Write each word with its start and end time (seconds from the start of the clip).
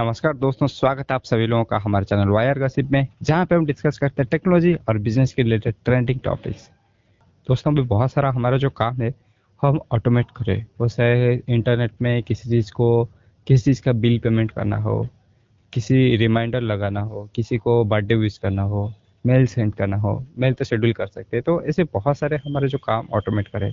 नमस्कार 0.00 0.36
दोस्तों, 0.36 0.66
स्वागत 0.66 1.10
है 1.10 1.14
आप 1.14 1.24
सभी 1.24 1.46
लोगों 1.46 1.64
का 1.64 1.78
हमारे 1.78 2.04
चैनल 2.04 2.28
वायर 2.28 2.58
गसिप 2.58 2.90
में, 2.90 3.06
जहाँ 3.22 3.46
पे 3.46 3.54
हम 3.54 3.66
डिस्कस 3.66 3.98
करते 3.98 4.22
हैं 4.22 4.28
टेक्नोलॉजी 4.30 4.72
और 4.88 4.98
बिज़नेस 4.98 5.34
के 5.34 5.42
रिलेटेड 5.42 5.74
ट्रेंडिंग 5.84 6.20
टॉपिक्स 6.24 6.70
दोस्तों, 7.48 7.72
अभी 7.72 7.82
बहुत 7.82 8.12
सारा 8.12 8.30
हमारा 8.30 8.58
जो 8.58 8.70
काम 8.70 9.02
है, 9.02 9.12
हम 9.62 9.80
ऑटोमेट 9.92 10.26
करें। 10.36 10.64
चाहे 10.88 11.34
इंटरनेट 11.48 11.92
में 12.02 12.22
किसी 12.22 12.48
चीज़ 12.48 12.72
को, 12.72 13.04
किसी 13.46 13.64
चीज़ 13.64 13.82
का 13.82 13.92
बिल 13.92 14.18
पेमेंट 14.18 14.50
करना 14.50 14.76
हो, 14.76 15.06
किसी 15.72 16.16
रिमाइंडर 16.16 16.60
लगाना 16.60 17.00
हो, 17.00 17.28
किसी 17.34 17.58
को 17.58 17.84
बर्थडे 17.84 18.14
विश 18.14 18.38
करना 18.38 18.62
हो 18.62 18.92
मेल 19.24 19.46
सेंड 19.46 19.74
करना 19.74 19.96
हो 19.96 20.18
मेल 20.38 20.52
तो 20.52 20.64
शेड्यूल 20.64 20.92
कर 20.92 21.06
सकते 21.06 21.36
हैं। 21.36 21.44
तो 21.44 21.62
ऐसे 21.62 21.84
बहुत 21.84 22.18
सारे 22.18 22.36
हमारे 22.46 22.68
जो 22.68 22.78
काम 22.78 23.08
ऑटोमेट 23.12 23.48
करें। 23.48 23.72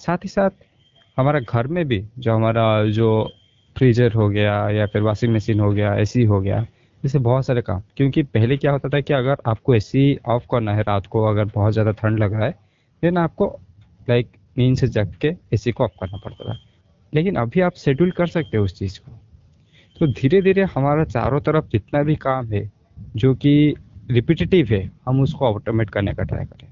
साथ 0.00 0.18
ही 0.24 0.28
साथ, 0.28 0.50
हमारा 1.16 1.40
घर 1.40 1.66
में 1.66 1.86
भी 1.88 2.04
जो 2.18 2.34
हमारा 2.34 2.84
जो 2.84 3.28
फ्रीजर 3.78 4.12
हो 4.12 4.28
गया 4.28 4.68
या 4.70 4.86
फिर 4.86 5.02
वॉशिंग 5.02 5.34
मशीन 5.34 5.60
हो 5.60 5.70
गया, 5.72 5.94
एसी 5.94 6.24
हो 6.24 6.40
गया 6.40 6.66
जैसे 7.02 7.18
बहुत 7.18 7.46
सारे 7.46 7.62
काम। 7.62 7.82
क्योंकि 7.96 8.22
पहले 8.22 8.56
क्या 8.56 8.72
होता 8.72 8.88
था 8.88 9.00
कि 9.00 9.12
अगर 9.14 9.36
आपको 9.46 9.74
एसी 9.74 10.18
ऑफ़ 10.26 10.46
करना 10.50 10.74
है 10.74 10.82
रात 10.82 11.06
को, 11.06 11.24
अगर 11.24 11.44
बहुत 11.44 11.72
ज़्यादा 11.72 11.90
ठंड 11.90 12.18
लग 12.18 12.32
रहा 12.32 12.44
है 12.44 12.54
देन 13.02 13.18
आपको 13.18 13.58
लाइक 14.08 14.30
नींद 14.58 14.76
से 14.76 14.88
जग 14.88 15.14
के 15.20 15.28
एसी 15.54 15.72
को 15.72 15.84
ऑफ़ 15.84 15.92
करना 16.00 16.18
पड़ता 16.24 16.44
था। 16.44 16.58
लेकिन 17.14 17.36
अभी 17.36 17.60
आप 17.60 17.74
शेड्यूल 17.74 18.10
कर 18.10 18.26
सकते 18.26 18.56
हो 18.56 18.64
उस 18.64 18.78
चीज़ 18.78 18.98
को। 19.00 19.12
तो 20.00 20.06
धीरे 20.06 20.42
धीरे 20.42 20.62
हमारा 20.64 21.04
चारों 21.04 21.40
तरफ़ 21.40 21.64
जितना 21.64 22.02
भी 22.02 22.16
काम 22.16 22.46
है, 22.46 22.70
जो 23.16 23.34
कि 23.34 23.74
रिपीटेटिव 24.10 24.66
है, 24.70 24.90
हम 25.06 25.20
उसको 25.20 25.46
ऑटोमेट 25.46 25.90
करने 25.90 26.14
का 26.14 26.22
ट्राई 26.22 26.44
करें। 26.44 26.68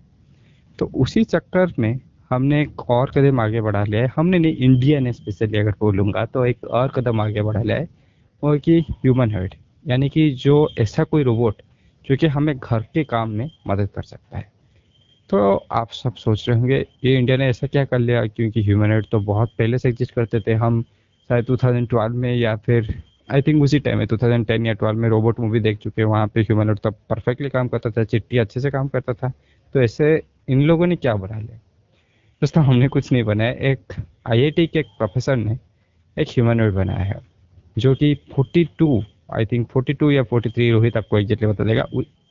तो 0.78 0.90
उसी 0.94 1.24
चक्कर 1.24 1.72
में 1.78 2.00
हमने 2.30 2.60
एक 2.62 2.88
और 2.90 3.10
कदम 3.10 3.40
आगे 3.40 3.60
बढ़ा 3.60 3.82
लिया 3.84 4.02
है। 4.02 4.12
हमने 4.16 4.38
नहीं 4.38 4.56
इंडिया 4.56 5.00
ने 5.00 5.12
स्पेशली 5.12 5.58
अगर 5.58 5.74
बोलूँगा 5.80 6.24
तो 6.24 6.44
एक 6.46 6.64
और 6.64 6.88
कदम 6.88 7.20
आगे 7.20 7.42
बढ़ा 7.42 7.62
लिया 7.62 7.76
है, 7.76 7.88
वो 8.42 8.56
कि 8.58 8.80
ह्यूमन 8.80 9.30
हेड 9.30 9.54
यानी 9.84 10.08
कि 10.08 10.30
जो 10.36 10.68
ऐसा 10.78 11.04
कोई 11.04 11.22
रोबोट 11.22 11.62
जो 12.04 12.16
कि 12.16 12.26
हमें 12.26 12.56
घर 12.56 12.82
के 12.94 13.04
काम 13.04 13.30
में 13.30 13.50
मदद 13.68 13.88
कर 13.94 14.02
सकता 14.02 14.38
है। 14.38 14.48
तो 15.30 15.54
आप 15.72 15.90
सब 15.92 16.14
सोच 16.14 16.48
रहे 16.48 16.58
होंगे, 16.58 16.84
ये 17.04 17.16
इंडिया 17.18 17.36
ने 17.36 17.46
ऐसा 17.48 17.66
क्या 17.66 17.84
कर 17.84 17.98
लिया? 17.98 18.26
क्योंकि 18.26 18.62
ह्यूमन 18.62 18.92
हेड 18.92 19.06
तो 19.12 19.20
बहुत 19.20 19.52
पहले 19.58 19.78
से 19.78 19.88
एग्जिस्ट 19.88 20.14
करते 20.14 20.40
थे 20.40 20.54
हम, 20.54 20.82
शायद 21.30 21.44
2012 21.44 22.14
में 22.14 22.34
या 22.36 22.54
फिर 22.56 22.94
आई 23.28 23.42
थिंक 23.42 23.62
उसी 23.62 23.78
टाइम 23.80 23.98
में 23.98 24.06
2010 24.06 24.66
या 24.66 24.74
12 24.74 24.98
में 24.98 25.08
रोबोट 25.08 25.40
मूवी 25.40 25.60
देख 25.60 25.78
चुके 25.78 26.02
हैं, 26.02 26.08
वहाँ 26.08 26.26
पे 26.26 26.40
ह्यूमन 26.40 26.68
हेड 26.68 26.78
तो 26.78 26.90
परफेक्टली 26.90 27.48
काम 27.48 27.68
करता 27.68 27.90
था, 27.90 28.04
चिट्टी 28.04 28.38
अच्छे 28.38 28.60
से 28.60 28.70
काम 28.70 28.88
करता 28.88 29.12
था। 29.12 29.32
तो 29.74 29.82
ऐसे 29.82 30.22
इन 30.48 30.62
लोगों 30.62 30.86
ने 30.86 30.96
क्या 30.96 31.14
बना 31.14 31.38
लिया? 31.38 31.58
दोस्तों, 32.42 32.62
हमने 32.64 32.88
कुछ 32.88 33.10
नहीं 33.12 33.22
बनाया। 33.24 33.50
एक 33.68 33.92
आईआईटी 34.30 34.66
के 34.66 34.78
एक 34.78 34.86
प्रोफेसर 34.98 35.36
ने 35.36 35.56
एक 36.16 36.28
ह्यूमनॉइड 36.28 36.72
बनाया 36.74 37.04
है, 37.04 37.18
जो 37.76 37.94
कि 37.94 38.14
42 38.30 39.04
आई 39.34 39.46
थिंक 39.46 39.66
42 39.68 40.10
या 40.12 40.22
43 40.24 40.70
रोहित 40.72 40.96
आपको 40.96 41.18
एग्जैक्टली 41.18 41.48
बता 41.48 41.64
देगा। 41.64 41.86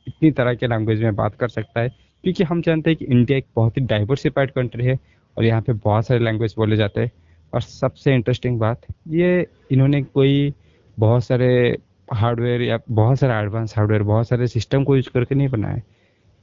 इतनी 0.08 0.32
तरह 0.32 0.54
के 0.56 0.68
लैंग्वेज 0.68 1.02
में 1.04 1.16
बात 1.16 1.36
कर 1.36 1.48
सकता 1.48 1.82
है, 1.82 1.90
क्योंकि 2.24 2.44
हम 2.44 2.62
जानते 2.62 2.90
हैं 2.90 2.98
कि 2.98 3.06
इंडिया 3.06 3.38
एक 3.38 3.46
बहुत 3.56 3.78
ही 3.78 3.82
डाइवर्सिफाइड 3.86 4.52
कंट्री 4.52 4.86
है 4.86 4.98
और 5.38 5.46
यहाँ 5.46 5.62
पे 5.62 5.74
बहुत 5.74 6.08
सारे 6.08 6.20
लैंग्वेज 6.20 6.54
बोले 6.58 6.76
जाते 6.76 7.02
हैं। 7.02 7.12
और 7.54 7.62
सबसे 7.62 8.14
इंटरेस्टिंग 8.16 8.60
बात, 8.60 8.82
ये 9.08 9.48
इन्होंने 9.72 10.04
कोई 10.04 10.54
बहुत 10.98 11.24
सारे 11.24 11.78
हार्डवेयर 12.14 12.62
या 12.62 12.80
बहुत 12.92 13.20
सारे 13.20 13.34
एडवांस 13.44 13.74
हार्डवेयर 13.78 14.04
बहुत 14.04 14.28
सारे 14.28 14.48
सिस्टम 14.48 14.84
को 14.84 14.96
यूज़ 14.96 15.10
करके 15.14 15.36
नहीं 15.36 15.50
बनाए 15.50 15.82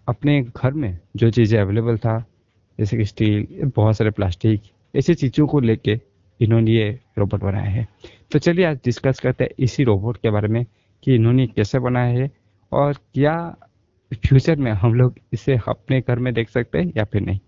अपने 0.08 0.40
घर 0.42 0.72
में 0.72 0.98
जो 1.16 1.30
चीज़ें 1.30 1.58
अवेलेबल 1.60 1.98
था 1.98 2.18
जैसे 2.78 2.96
कि 2.96 3.04
स्टील, 3.04 3.70
बहुत 3.76 3.96
सारे 3.96 4.10
प्लास्टिक, 4.10 4.62
ऐसी 4.94 5.14
चीज़ों 5.14 5.46
को 5.46 5.60
लेके 5.60 5.98
इन्होंने 6.40 6.70
ये 6.70 6.90
रोबोट 7.18 7.40
बनाया 7.40 7.70
है। 7.70 7.86
तो 8.32 8.38
चलिए 8.38 8.64
आज 8.64 8.78
डिस्कस 8.84 9.20
करते 9.20 9.44
हैं 9.44 9.50
इसी 9.58 9.84
रोबोट 9.84 10.16
के 10.16 10.30
बारे 10.30 10.48
में 10.48 10.64
कि 11.02 11.14
इन्होंने 11.14 11.46
कैसे 11.46 11.78
बनाया 11.78 12.18
है 12.20 12.30
और 12.72 12.92
क्या 13.14 13.34
फ्यूचर 14.12 14.56
में 14.56 14.70
हम 14.72 14.94
लोग 14.94 15.18
इसे 15.32 15.58
अपने 15.68 16.00
घर 16.00 16.18
में 16.18 16.32
देख 16.34 16.48
सकते 16.50 16.78
हैं 16.78 16.92
या 16.96 17.04
फिर 17.04 17.22
नहीं। 17.22 17.38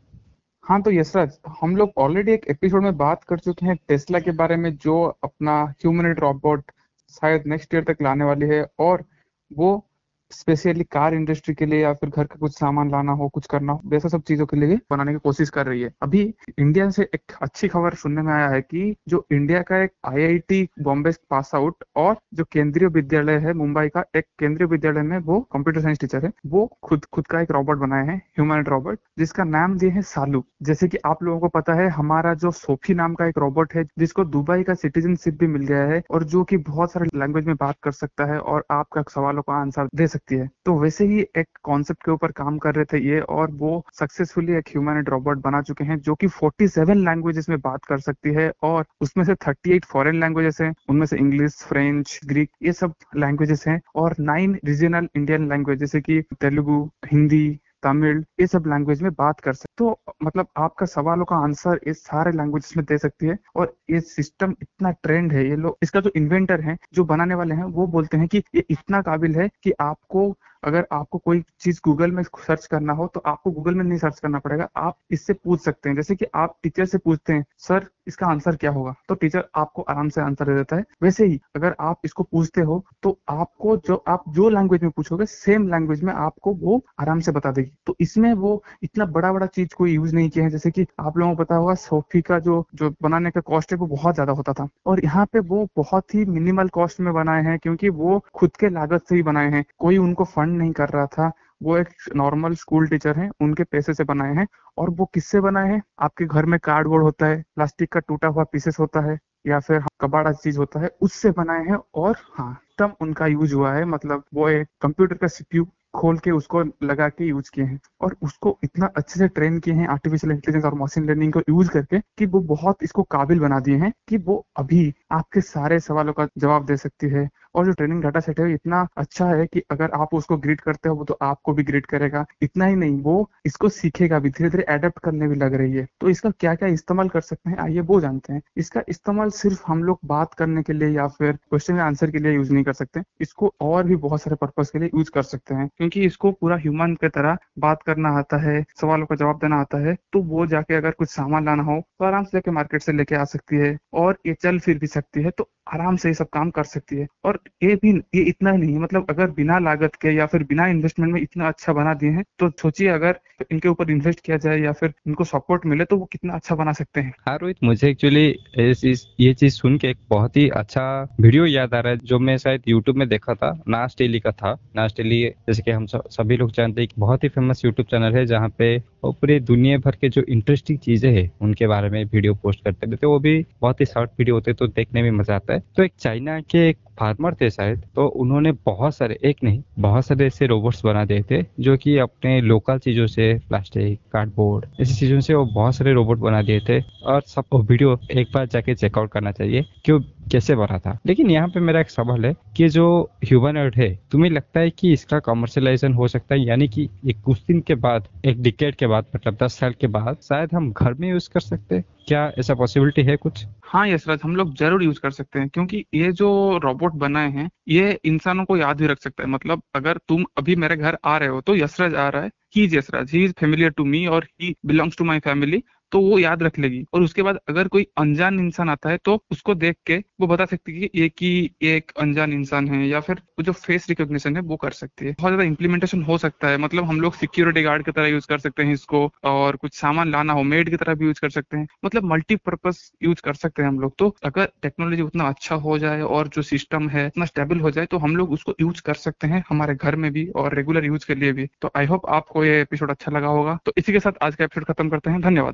हाँ 0.65 0.81
तो 0.83 0.91
यशराज 0.91 1.39
हम 1.61 1.77
लोग 1.77 1.93
ऑलरेडी 1.99 2.33
एक 2.33 2.47
एपिसोड 2.51 2.83
में 2.83 2.97
बात 2.97 3.25
कर 3.25 3.39
चुके 3.39 3.67
हैं 3.67 3.77
टेस्ला 3.89 4.19
के 4.19 4.33
बारे 4.33 4.57
में, 4.57 4.77
जो 4.77 5.03
अपना 5.25 5.63
ह्यूमनेट 5.63 6.21
रोबोट 6.21 6.71
शायद 7.13 7.43
नेक्स्ट 7.47 7.75
ईयर 7.75 7.85
तक 7.85 8.03
लाने 8.03 8.25
वाली 8.25 8.47
है 8.47 8.65
और 8.79 9.05
वो 9.51 9.87
स्पेशली 10.35 10.85
कार 10.85 11.15
इंडस्ट्री 11.15 11.55
के 11.55 11.67
लिए 11.67 11.81
या 11.83 11.93
फिर 11.95 12.11
घर 12.11 12.25
का 12.25 12.37
कुछ 12.41 12.53
सामान 12.53 12.91
लाना 12.91 13.13
हो, 13.13 13.29
कुछ 13.29 13.47
करना 13.47 13.73
हो, 13.73 13.81
वैसा 13.87 14.09
सब 14.09 14.23
चीज़ों 14.23 14.47
के 14.47 14.57
लिए 14.57 14.79
बनाने 14.91 15.13
की 15.13 15.19
कोशिश 15.19 15.51
कर 15.51 15.67
रही 15.67 15.83
है। 15.83 15.93
अभी 16.03 16.23
इंडिया 16.59 16.89
से 16.91 17.09
एक 17.15 17.33
अच्छी 17.43 17.69
खबर 17.69 17.95
सुनने 17.95 18.23
में 18.23 18.33
आया 18.33 18.49
है 18.49 18.61
कि 18.63 18.95
जो 19.09 19.25
इंडिया 19.33 19.63
का 19.63 19.83
एक 19.83 19.93
आईआईटी 20.07 20.69
बॉम्बे 20.83 21.11
पास 21.31 21.51
आउट 21.55 21.85
और 21.97 22.17
जो 22.35 22.45
केंद्रीय 22.53 22.89
विद्यालय 22.89 23.39
है 23.39 23.53
मुंबई 23.55 23.89
का, 23.89 24.05
एक 24.17 24.25
केंद्रीय 24.39 24.69
विद्यालय 24.69 25.03
में 25.03 25.19
वो 25.21 25.41
कंप्यूटर 25.53 25.81
साइंस 25.81 26.01
टीचर 26.01 26.25
है। 26.25 26.33
वो 26.47 26.67
खुद 26.83 27.05
खुद 27.05 27.27
का 27.27 27.41
एक 27.41 27.51
रॉबोट 27.51 27.79
बनाए 27.79 28.07
हैं 28.07 28.17
ह्यूमन 28.17 28.65
रॉबोट 28.65 28.99
जिसका 29.19 29.45
नाम 29.45 29.79
दिए 29.79 29.91
है 29.91 30.03
सालू 30.05 30.45
जैसे 30.63 30.89
कि 30.89 30.99
आप 31.07 31.23
लोगों 31.23 31.41
को 31.41 31.49
पता 31.51 31.75
है, 31.75 31.89
हमारा 31.89 32.35
जो 32.35 32.51
सोफी 32.51 32.95
नाम 32.95 33.15
का 33.15 33.27
एक 33.27 33.39
रॉबोट 33.39 33.75
है, 33.75 33.85
जिसको 33.99 34.25
दुबई 34.27 34.63
का 34.63 34.75
सिटीजनशिप 34.75 35.39
भी 35.39 35.47
मिल 35.47 35.67
गया 35.67 35.85
है 35.87 36.03
और 36.11 36.25
जो 36.25 36.43
की 36.45 36.57
बहुत 36.65 36.93
सारे 36.93 37.09
लैंग्वेज 37.15 37.47
में 37.47 37.57
बात 37.57 37.77
कर 37.83 37.93
सकता 37.93 38.25
है 38.25 38.39
और 38.39 38.65
आपका 38.71 39.03
सवालों 39.11 39.43
का 39.43 39.55
आंसर 39.55 39.89
दे 39.95 40.07
सकती 40.07 40.24
है। 40.33 40.49
तो 40.67 40.79
वैसे 40.81 41.05
ही 41.05 41.21
एक 41.39 41.47
कॉन्सेप्ट 41.63 42.03
के 42.05 42.11
ऊपर 42.13 42.33
काम 42.33 42.59
कर 42.59 42.75
रहे 42.75 42.85
थे 42.85 42.99
ये 42.99 43.21
और 43.21 43.51
वो 43.53 43.83
सक्सेसफुली 43.93 44.53
एक 44.53 44.69
ह्यूमन 44.69 45.03
रोबोट 45.09 45.39
बना 45.39 45.61
चुके 45.63 45.85
हैं 45.85 45.99
जो 46.01 46.15
कि 46.15 46.29
47 46.29 47.05
लैंग्वेजेस 47.05 47.49
में 47.49 47.59
बात 47.61 47.85
कर 47.85 47.99
सकती 48.01 48.33
है 48.35 48.51
और 48.63 48.85
उसमें 49.01 49.25
से 49.25 49.35
38 49.35 49.85
फॉरेन 49.85 50.21
लैंग्वेजेस 50.21 50.61
हैं, 50.61 50.73
उनमें 50.89 51.07
से 51.07 51.17
इंग्लिश 51.17 51.55
फ्रेंच 51.69 52.19
ग्रीक 52.25 52.51
ये 52.63 52.73
सब 52.73 52.95
लैंग्वेजेस 53.17 53.65
हैं 53.69 53.81
और 53.95 54.15
नाइन 54.21 54.59
रीजनल 54.65 55.09
इंडियन 55.17 55.49
लैंग्वेज 55.49 55.79
जैसे 55.79 56.01
कि 56.01 56.21
तेलुगु, 56.41 56.91
हिंदी 57.13 57.61
तमिल, 57.85 58.25
ये 58.41 58.47
सब 58.47 58.65
लैंग्वेज 58.69 59.03
में 59.03 59.11
बात 59.13 59.41
कर 59.41 59.53
सकते 59.53 59.73
तो 59.79 59.99
मतलब 60.25 60.47
आपका 60.57 60.87
सवालों 60.87 61.25
का 61.25 61.37
आंसर 61.37 61.81
इस 61.87 62.03
सारे 62.05 62.33
लैंग्वेज 62.33 62.73
में 62.77 62.85
दे 62.87 62.99
सकती 62.99 63.27
है 63.27 63.37
और 63.57 63.75
ये 63.91 64.01
सिस्टम 64.01 64.55
इतना 64.63 64.91
ट्रेंड 65.03 65.33
है, 65.33 65.49
ये 65.49 65.57
लोग, 65.57 65.77
इसका 65.83 66.01
जो 66.01 66.11
इन्वेंटर 66.17 66.61
है, 66.61 66.77
जो 66.95 67.05
बनाने 67.05 67.35
वाले 67.35 67.55
हैं, 67.55 67.65
वो 67.65 67.87
बोलते 67.89 68.17
हैं 68.17 68.29
कि 68.29 68.43
ये 68.55 68.65
इतना 68.71 69.01
काबिल 69.03 69.35
है 69.37 69.49
कि 69.63 69.73
आपको 69.81 70.35
अगर 70.65 70.87
आपको 70.93 71.19
कोई 71.19 71.43
चीज़ 71.61 71.81
गूगल 71.85 72.11
में 72.11 72.23
सर्च 72.23 72.67
करना 72.67 72.93
हो 72.93 73.07
तो 73.15 73.23
आपको 73.27 73.51
गूगल 73.53 73.75
में 73.75 73.85
नहीं 73.85 73.99
सर्च 73.99 74.19
करना 74.21 74.39
पड़ेगा। 74.39 74.69
आप 74.79 74.97
इससे 75.11 75.33
पूछ 75.35 75.61
सकते 75.61 75.89
हैं। 75.89 75.97
जैसे 75.97 76.15
कि 76.17 76.27
आप 76.37 76.57
टीचर 76.63 76.85
से 76.87 76.99
पूछते 76.99 77.33
हैं 77.33 77.45
सर 77.59 77.87
इसका 78.07 78.27
आंसर 78.27 78.57
क्या 78.57 78.71
होगा? 78.71 78.95
तो 79.09 79.15
टीचर 79.15 79.45
आपको 79.57 79.83
आराम 79.83 80.09
से 80.09 80.21
आंसर 80.21 80.47
दे 80.47 80.55
देता 80.55 80.77
है। 80.77 80.85
वैसे 81.03 81.27
ही 81.27 81.41
अगर 81.57 81.75
आप 81.81 82.01
इसको 82.05 82.23
पूछते 82.25 82.61
हो 82.61 82.83
तो 83.03 83.19
आपको 83.31 83.77
जो, 83.79 83.95
आप 84.09 84.25
जो 84.29 84.49
लैंग्वेज 84.51 84.83
में 84.83 84.91
पूछोगे 84.91 85.27
सेम 85.27 85.69
लैंग्वेज 85.69 86.03
में 86.05 86.13
आपको 86.15 86.53
वो 86.55 86.81
आराम 87.01 87.21
से 87.21 87.33
बता 87.33 87.51
देगी। 87.53 87.71
तो 87.87 87.97
इसमें 88.01 88.33
वो 88.35 88.63
इतना 88.83 89.05
बड़ा 89.09 89.33
बड़ा 89.33 89.47
चीज़ 89.49 89.75
को 89.77 89.87
यूज़ 89.87 90.15
नहीं 90.15 90.29
किया 90.31 90.45
है। 90.45 90.51
जैसे 90.51 90.71
कि 90.71 90.87
आप 91.01 91.19
लोगों 91.19 91.35
को 91.35 91.43
पता 91.43 91.57
होगा 91.57 91.75
सोफी 91.77 92.21
का 92.23 92.39
जो 92.41 92.65
जो 92.75 92.91
बनाने 93.03 93.31
का 93.31 93.41
कॉस्ट 93.43 93.73
है, 93.73 93.79
वो 93.79 93.87
बहुत 93.87 94.15
ज़्यादा 94.15 94.33
होता 94.33 94.53
था। 94.53 94.69
और 94.87 95.05
यहाँ 95.05 95.25
पे 95.33 95.39
वो 95.41 95.67
बहुत 95.77 96.15
ही 96.15 96.25
मिनिमल 96.27 96.69
कॉस्ट 96.71 97.01
में 97.01 97.13
बनाए 97.15 97.43
हैं, 97.45 97.59
क्योंकि 97.59 97.89
वो 97.91 98.23
खुद 98.35 98.57
के 98.57 98.69
लागत 98.71 99.05
से 99.09 99.15
ही 99.17 99.23
बनाए 99.23 99.51
हैं। 99.51 99.65
कोई 99.79 99.97
उनको 99.99 100.25
फंड 100.27 100.54
नहीं 100.55 100.73
कर 100.73 100.89
रहा 100.89 101.07
था। 101.07 101.33
वो 101.63 101.77
एक 101.79 101.89
नॉर्मल 102.17 102.55
स्कूल 102.55 102.89
टीचर 102.89 103.17
हैं, 103.17 103.31
उनके 103.41 103.65
पैसे 103.65 103.95
से 103.95 104.05
बनाए 104.05 104.35
हैं। 104.35 104.47
और 104.79 104.91
वो 104.91 105.05
किससे 105.15 105.41
बनाए 105.41 105.69
हैं? 105.69 105.83
आपके 106.01 106.25
घर 106.25 106.47
में 106.47 106.59
कार्डबोर्ड 106.61 107.03
होता 107.05 107.27
है 107.27 107.45
प्लास्टिक 107.57 107.93
का 107.93 108.01
टूटा 108.01 108.29
हुआ 108.29 108.45
पीसेस 108.45 108.79
होता 108.81 109.01
है, 109.01 109.19
या 109.47 109.61
फिर 109.61 109.83
कबाड़ा 110.01 110.33
चीज़ 110.33 110.59
होता 110.59 110.81
है, 110.81 110.91
उससे 111.01 111.31
बनाए 111.31 111.65
हैं। 111.65 111.79
और 111.95 112.17
हाँ 112.35 112.59
तब 112.79 112.97
उनका 113.01 113.27
यूज़ 113.27 113.55
हुआ 113.55 113.73
है 113.75 113.85
मतलब 113.85 114.25
वो 114.35 114.49
एक 114.49 114.69
कंप्यूटर 114.81 115.17
का 115.17 115.27
सीपीयू 115.27 115.67
खोल 115.95 116.19
के 116.19 116.31
उसको 116.31 116.63
लगा 116.63 117.09
के 117.09 117.25
यूज़ 117.25 117.51
किए 117.55 117.65
हैं। 117.65 117.81
और 118.01 118.17
उसको 118.23 118.59
इतना 118.65 118.87
अच्छे 118.97 119.21
से 119.21 119.29
ट्रेन 119.29 119.59
किए 119.59 119.75
हैं 119.75 119.87
आर्टिफिशियल 119.89 120.33
इंटेलिजेंस 120.33 120.65
और 120.65 120.75
मशीन 120.75 121.05
लर्निंग 121.05 121.33
को 121.33 121.41
यूज़ 121.41 121.71
करके, 121.71 121.99
कि 121.99 122.27
वो 122.27 122.41
बहुत 122.41 122.83
इसको 122.83 123.03
काबिल 123.03 123.41
बना 123.41 123.61
दिए 123.61 123.77
हैं, 123.77 123.93
कि 124.09 124.17
वो 124.17 124.47
अभी 124.57 124.95
आपके 125.13 125.41
सारे 125.41 125.81
सवालों 125.81 126.13
का 126.13 126.29
जवाब 126.39 126.67
दे 126.67 126.77
सकती 126.77 127.09
है। 127.09 127.29
और 127.55 127.67
जो 127.67 127.73
ट्रेनिंग 127.73 128.03
डाटा 128.03 128.21
सेट 128.21 128.41
है 128.41 128.53
इतना 128.55 128.87
अच्छा 128.97 129.27
है 129.27 129.47
कि 129.47 129.63
अगर 129.71 129.91
आप 129.95 130.15
उसको 130.15 130.37
ग्रीड 130.39 130.61
करते 130.61 130.89
हो, 130.89 130.95
वो 130.97 131.05
तो 131.05 131.19
आपको 131.23 131.53
भी 131.53 131.63
ग्रीड 131.65 131.87
करेगा। 131.87 132.25
इतना 132.43 132.67
ही 132.67 132.77
नहीं, 132.77 133.01
वो 133.03 133.31
इसको 133.47 133.69
सीखेगा 133.71 134.19
भी 134.19 134.31
धीरे 134.31 134.51
धीरे 134.51 134.65
एडेप्ट 134.71 134.99
करने 134.99 135.29
भी 135.29 135.35
लग 135.37 135.55
रही 135.55 135.73
है। 135.73 135.87
तो 136.01 136.09
इसका 136.09 136.31
क्या 136.31 136.55
क्या 136.55 136.69
इस्तेमाल 136.71 137.09
कर 137.09 137.21
सकते 137.23 137.51
हैं, 137.51 137.57
आइए 137.59 137.81
वो 137.83 138.01
जानते 138.01 138.33
हैं। 138.33 138.41
इसका 138.57 138.83
इस्तेमाल 138.89 139.31
सिर्फ़ 139.33 139.63
हम 139.67 139.83
लोग 139.85 139.99
बात 140.07 140.35
करने 140.35 140.63
के 140.63 140.73
लिए 140.73 140.89
या 140.89 141.07
फिर 141.09 141.33
क्वेश्चन 141.33 141.79
आंसर 141.81 142.11
के 142.11 142.19
लिए 142.19 142.33
यूज़ 142.35 142.53
नहीं 142.53 142.65
कर 142.65 142.73
सकते। 142.75 143.01
इसको 143.21 143.53
और 143.63 143.85
भी 143.85 143.97
बहुत 143.99 144.23
सारे 144.23 144.37
पर्पज 144.37 144.71
के 144.71 144.79
लिए 144.79 144.91
यूज़ 144.95 145.11
कर 145.11 145.23
सकते 145.25 145.55
हैं, 145.55 145.69
क्योंकि 145.77 146.05
इसको 146.05 146.33
पूरा 146.33 146.57
ह्यूमन 146.57 146.95
की 146.95 147.09
तरह 147.11 147.37
बात 147.59 147.83
करना 147.83 148.09
आता 148.19 148.37
है, 148.41 148.65
सवालों 148.81 149.07
का 149.07 149.17
जवाब 149.17 149.39
देना 149.39 149.61
आता 149.61 149.79
है। 149.79 149.97
तो 150.13 150.23
वो 150.25 150.47
जाके 150.47 150.75
अगर 150.75 150.91
कुछ 150.93 151.09
सामान 151.11 151.45
लाना 151.47 151.63
हो 151.63 151.81
तो 151.81 152.05
आराम 152.05 152.25
से 152.25 152.37
लेके 152.37 152.51
मार्केट 152.51 152.83
से 152.83 152.93
लेके 152.93 153.15
आ 153.15 153.25
सकती 153.27 153.57
है 153.57 153.77
और 153.95 154.19
ये 154.27 154.35
चल 154.35 154.59
फिर 154.59 154.79
भी 154.79 154.87
सकती 154.89 155.23
है। 155.23 155.31
तो 155.31 155.49
आराम 155.67 155.97
से 155.97 156.09
ये 156.09 156.15
सब 156.15 156.29
काम 156.29 156.51
कर 156.51 156.65
सकती 156.65 156.97
है। 156.97 157.07
और 157.25 157.39
ये 157.63 157.75
भी, 157.75 157.91
ये 158.15 158.23
इतना 158.23 158.51
ही 158.51 158.59
नहीं 158.59 158.79
मतलब 158.79 159.07
अगर 159.11 159.31
बिना 159.33 159.59
लागत 159.61 159.95
के 159.97 160.11
या 160.11 160.27
फिर 160.27 160.43
बिना 160.45 160.67
इन्वेस्टमेंट 160.69 161.13
में 161.13 161.21
इतना 161.21 161.49
अच्छा 161.49 161.73
बना 161.73 161.95
दिए 161.95 162.11
हैं 162.11 162.25
तो 162.39 162.51
सोचिए 162.63 162.89
अगर 162.91 163.19
इनके 163.53 163.69
ऊपर 163.69 163.91
इन्वेस्ट 163.91 164.21
किया 164.21 164.37
जाए 164.37 164.59
या 164.61 164.73
फिर 164.73 164.93
इनको 165.07 165.25
सपोर्ट 165.25 165.67
मिले 165.67 165.85
तो 165.85 165.97
वो 165.97 166.05
कितना 166.13 166.35
अच्छा 166.35 166.55
बना 166.55 166.73
सकते 166.73 167.01
हैं। 167.01 167.13
हाँ 167.27 167.37
रोहित 167.39 167.57
मुझे 167.65 167.89
एक्चुअली 167.89 168.27
ये 168.57 169.33
चीज़ 169.35 169.55
सुन 169.55 169.77
के 169.79 169.89
एक 169.89 169.97
बहुत 170.11 170.37
ही 170.37 170.49
अच्छा 170.51 170.85
वीडियो 171.21 171.47
याद 171.47 171.75
आ 171.75 171.81
रहा 171.81 171.93
है, 171.93 171.99
जो 171.99 172.19
मैं 172.19 172.37
शायद 172.39 172.63
यूट्यूब 172.69 172.97
में 172.97 173.09
देखा 173.09 173.35
था 173.35 173.53
नाश 173.69 173.95
टेली 173.99 174.21
का 174.21 174.31
था। 174.33 174.53
नाश 174.77 174.95
टेली 174.97 175.23
जैसे 175.49 175.63
कि 175.63 175.71
हम 175.71 175.87
सभी 175.87 176.37
लोग 176.37 176.53
जानते 176.53 176.81
हैं 176.83 176.89
बहुत 176.99 177.25
ही 177.25 177.29
फ़ेमस 177.31 177.65
यूट्यूब 177.65 177.87
चैनल 177.89 178.15
है, 178.17 178.25
जहाँ 178.27 178.49
पे 178.59 178.79
पूरे 179.05 179.39
दुनिया 179.43 179.79
भर 179.79 179.97
के 179.97 180.09
जो 180.09 180.23
इंटरेस्टिंग 180.25 180.79
चीज़ें 180.81 181.11
हैं, 181.13 181.31
उनके 181.41 181.67
बारे 181.67 181.91
में 181.91 182.05
वीडियो 182.05 182.35
पोस्ट 182.35 182.65
करते 182.65 182.87
रहते 182.87 183.07
वो 183.07 183.19
भी 183.19 183.45
बहुत 183.61 183.81
ही 183.81 183.87
शॉर्ट 183.87 184.11
वीडियो 184.19 184.35
होते 184.35 184.53
तो 184.55 184.67
देखने 184.69 185.03
में 185.03 185.11
मज़ा 185.13 185.35
आता 185.35 185.53
है। 185.53 185.54
तो 185.59 185.83
एक 185.83 185.93
चाइना 185.99 186.41
के 186.41 186.69
एक 186.69 186.79
फार्मर 187.01 187.35
थे 187.35 187.49
शायद 187.51 187.83
तो 187.95 188.07
उन्होंने 188.07 188.53
बहुत 188.67 188.95
सारे, 188.97 189.19
एक 189.25 189.37
नहीं, 189.45 189.63
बहुत 189.79 190.07
सारे 190.07 190.27
ऐसे 190.27 190.47
रोबोट्स 190.47 190.85
बना 190.85 191.05
दिए 191.05 191.23
थे, 191.31 191.43
जो 191.61 191.77
कि 191.77 191.97
अपने 191.99 192.41
लोकल 192.41 192.79
चीज़ों 192.79 193.07
से 193.07 193.33
प्लास्टिक 193.49 193.99
कार्डबोर्ड 194.13 194.67
ऐसी 194.81 194.95
चीज़ों 194.95 195.21
से 195.21 195.35
वो 195.35 195.45
बहुत 195.45 195.75
सारे 195.75 195.93
रोबोट 195.93 196.19
बना 196.19 196.43
दिए 196.43 196.61
थे। 196.61 196.81
और 197.05 197.23
सब 197.27 197.45
वीडियो 197.71 197.99
एक 198.11 198.29
बार 198.35 198.47
जाके 198.47 198.75
चेकआउट 198.75 199.11
करना 199.13 199.33
चाहिए, 199.33 199.65
क्यों 199.85 200.01
कैसे 200.35 200.55
बना 200.55 200.79
था? 200.79 200.99
लेकिन 201.07 201.31
यहाँ 201.31 201.49
पे 201.49 201.61
मेरा 201.61 201.81
एक 201.81 201.91
सवाल 201.91 202.25
है 202.25 202.35
कि 202.57 202.69
जो 202.69 202.87
ह्यूमन 203.25 203.57
है, 203.77 203.89
तुम्हें 204.13 204.31
लगता 204.31 204.61
है 204.61 204.71
कि 204.71 204.93
इसका 204.93 205.19
कमर्शलाइजेशन 205.19 205.93
हो 205.95 206.09
सकता 206.09 206.35
है? 206.35 206.47
यानी 206.47 206.69
कि 206.69 206.89
एक 207.09 207.21
कुछ 207.25 207.43
दिन 207.47 207.61
के 207.61 207.75
बाद, 207.75 208.09
एक 208.25 208.43
डिकेट 208.43 208.75
के 208.75 208.87
बाद 208.87 209.07
मतलब 209.17 209.37
दस 209.43 209.59
साल 209.59 209.75
के 209.81 209.87
बाद, 209.87 210.17
शायद 210.23 210.55
हम 210.55 210.73
घर 210.73 210.95
में 210.95 211.09
यूज़ 211.11 211.29
कर 211.35 211.41
सकते 211.41 211.75
हैं? 211.75 211.85
क्या 212.09 212.33
ऐसा 212.39 212.55
पॉसिबिलिटी 212.55 213.03
है 213.03 213.17
कुछ? 213.17 213.45
हाँ 213.65 213.87
यशराज 213.89 214.21
हम 214.25 214.37
लोग 214.37 214.55
ज़रूर 214.57 214.83
यूज़ 214.85 215.01
कर 215.01 215.11
सकते 215.11 215.39
हैं, 215.39 215.49
क्योंकि 215.49 215.85
ये 215.95 216.11
जो 216.13 216.59
रोबोट 216.65 216.93
बनाए 216.95 217.31
हैं, 217.31 217.49
ये 217.69 217.99
इंसानों 218.05 218.45
को 218.45 218.57
याद 218.57 218.77
भी 218.77 218.87
रख 218.87 219.01
सकता 219.01 219.23
है। 219.23 219.29
मतलब 219.29 219.63
अगर 219.75 219.99
तुम 220.09 220.25
अभी 220.39 220.57
मेरे 220.57 220.77
घर 220.77 220.99
आ 221.05 221.17
रहे 221.17 221.29
हो 221.29 221.41
तो 221.41 221.57
यशराज 221.57 221.95
आ 221.95 222.09
रहा 222.09 222.23
है। 222.23 222.31
He 222.57 222.65
is 222.65 222.77
Yashraj 222.77 223.11
he 223.11 223.25
is 223.25 223.33
familiar 223.41 223.71
to 223.71 223.85
me 223.85 224.07
और 224.07 224.27
he 224.43 224.55
belongs 224.67 224.97
to 224.99 225.05
my 225.05 225.19
family 225.19 225.63
तो 225.93 226.01
वो 226.01 226.19
याद 226.19 226.43
रख 226.43 226.59
लेगी। 226.59 226.85
और 226.95 227.03
उसके 227.03 227.23
बाद 227.23 227.39
अगर 227.49 227.69
कोई 227.69 227.87
अनजान 227.99 228.39
इंसान 228.41 228.71
आता 228.71 228.91
है 228.91 228.99
तो 229.05 229.15
उसको 229.31 229.55
देख 229.57 229.77
के 229.87 229.97
वो 230.21 230.27
बता 230.27 230.45
सकती 230.47 230.73
है 230.73 230.79
कि 230.81 231.01
ये 231.01 231.09
की 231.11 231.51
एक 231.65 231.93
अनजान 232.01 232.33
इंसान 232.33 232.69
है 232.69 232.87
या 232.89 233.01
फिर 233.01 233.21
जो 233.41 233.53
फेस 233.55 233.89
रिकॉग्निशन 233.89 234.37
है, 234.37 234.43
वो 234.43 234.57
कर 234.57 234.71
सकती 234.73 235.07
है। 235.07 235.13
बहुत 235.13 235.31
ज़्यादा 235.31 235.45
इंप्लीमेंटेशन 235.45 236.03
हो 236.03 236.19
सकता 236.19 236.49
है। 236.49 236.59
मतलब 236.59 236.85
हम 236.85 237.01
लोग 237.01 237.15
सिक्योरिटी 237.15 237.63
गार्ड 237.63 237.85
की 237.85 237.93
तरह 237.93 238.07
यूज़ 238.07 238.27
कर 238.29 238.39
सकते 238.39 238.63
हैं 238.63 238.73
इसको 238.73 239.11
और 239.25 239.57
कुछ 239.57 239.75
सामान 239.75 240.11
लाना 240.11 240.33
हो 240.33 240.43
मेड 240.45 240.71
की 240.71 240.77
तरह 240.77 240.95
भी 240.95 241.07
यूज़ 241.07 241.21
कर 241.21 241.31
सकते 241.31 241.57
हैं। 241.57 241.67
मतलब 241.85 242.05
मल्टीपर्पज 242.05 242.79
यूज़ 243.03 243.23
कर 243.23 243.35
सकते 243.35 243.63
हैं 243.63 243.69
हम 243.69 243.81
लोग। 243.81 243.95
तो 243.99 244.15
अगर 244.25 244.49
टेक्नोलॉजी 244.63 245.03
उतना 245.03 245.29
अच्छा 245.29 245.55
हो 245.57 245.79
जाए 245.79 246.01
और 246.03 246.29
जो 246.29 246.43
सिस्टम 246.45 246.89
है 246.89 247.07
उतना 247.07 247.25
स्टेबल 247.25 247.61
हो 247.61 247.71
जाए 247.71 247.87
तो 247.87 247.99
हम 247.99 248.17
लोग 248.17 248.33
उसको 248.33 248.55
यूज़ 248.61 248.83
कर 248.83 248.95
सकते 248.97 249.27
हैं 249.27 249.45
हमारे 249.49 249.75
घर 249.77 249.97
में 249.97 250.11
भी 250.13 250.27
और 250.35 250.55
रेगुलर 250.55 250.85
यूज़ 250.85 251.07
के 251.07 251.15
लिए 251.15 251.33
भी। 251.33 251.49
तो 251.63 251.71
आई 251.77 251.87
होप 251.87 252.07
आपको 252.11 252.45
ये 252.45 252.61
एपिसोड 252.63 252.91
अच्छा 252.91 253.13
लगा 253.13 253.29
होगा। 253.29 253.59
तो 253.67 253.73
इसी 253.77 253.93
के 253.93 254.01
साथ 254.01 254.23
आज 254.23 254.37
का 254.37 254.45
एपिसोड 254.45 254.65
खत्म 254.67 254.89
करते 254.89 255.11
हैं। 255.11 255.21
धन्यवाद। 255.21 255.43